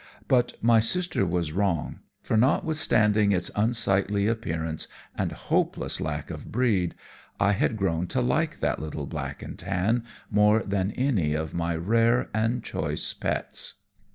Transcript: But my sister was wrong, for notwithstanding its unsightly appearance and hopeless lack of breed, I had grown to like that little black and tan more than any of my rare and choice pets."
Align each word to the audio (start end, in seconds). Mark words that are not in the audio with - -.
But 0.27 0.53
my 0.63 0.79
sister 0.79 1.27
was 1.27 1.51
wrong, 1.51 1.99
for 2.23 2.35
notwithstanding 2.35 3.31
its 3.31 3.51
unsightly 3.55 4.25
appearance 4.25 4.87
and 5.13 5.31
hopeless 5.31 6.01
lack 6.01 6.31
of 6.31 6.51
breed, 6.51 6.95
I 7.39 7.51
had 7.51 7.77
grown 7.77 8.07
to 8.07 8.19
like 8.19 8.61
that 8.61 8.79
little 8.79 9.05
black 9.05 9.43
and 9.43 9.59
tan 9.59 10.03
more 10.31 10.63
than 10.63 10.89
any 10.93 11.35
of 11.35 11.53
my 11.53 11.75
rare 11.75 12.31
and 12.33 12.63
choice 12.63 13.13
pets." 13.13 13.75